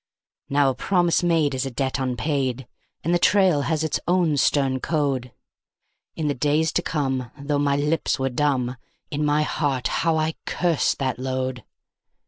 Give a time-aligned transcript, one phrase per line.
[0.49, 2.67] Now a promise made is a debt unpaid,
[3.03, 5.31] and the trail has its own stern code.
[6.15, 8.77] In the days to come, though my lips were dumb,
[9.11, 11.63] in my heart how I cursed that load.